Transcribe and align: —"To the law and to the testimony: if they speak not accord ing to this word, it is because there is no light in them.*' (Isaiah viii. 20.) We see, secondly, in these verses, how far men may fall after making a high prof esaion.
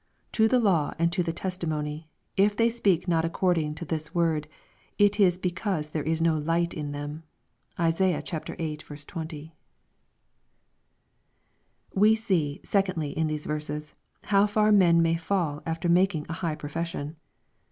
—"To 0.31 0.47
the 0.47 0.57
law 0.57 0.95
and 0.97 1.11
to 1.11 1.21
the 1.21 1.31
testimony: 1.31 2.09
if 2.35 2.55
they 2.55 2.71
speak 2.71 3.07
not 3.07 3.23
accord 3.23 3.59
ing 3.59 3.75
to 3.75 3.85
this 3.85 4.15
word, 4.15 4.47
it 4.97 5.19
is 5.19 5.37
because 5.37 5.91
there 5.91 6.01
is 6.01 6.23
no 6.23 6.39
light 6.39 6.73
in 6.73 6.91
them.*' 6.91 7.21
(Isaiah 7.79 8.23
viii. 8.25 8.77
20.) 8.77 9.53
We 11.93 12.15
see, 12.15 12.61
secondly, 12.63 13.11
in 13.15 13.27
these 13.27 13.45
verses, 13.45 13.93
how 14.23 14.47
far 14.47 14.71
men 14.71 15.03
may 15.03 15.17
fall 15.17 15.61
after 15.67 15.87
making 15.87 16.25
a 16.29 16.33
high 16.41 16.55
prof 16.55 16.73
esaion. 16.73 17.13